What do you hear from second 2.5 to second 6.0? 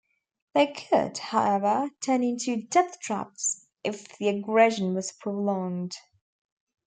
death-traps if the aggression was prolonged.